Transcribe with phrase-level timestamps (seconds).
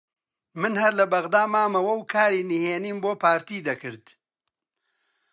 [0.61, 4.05] من هەر لە بەغدا مامەوە و کاری نهێنیم بۆ پارتی دەکرد